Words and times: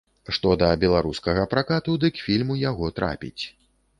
Што 0.35 0.53
да 0.61 0.69
беларускага 0.83 1.43
пракату, 1.51 1.97
дык 2.03 2.17
фільм 2.23 2.47
у 2.57 2.59
яго 2.63 2.89
трапіць. 3.01 3.43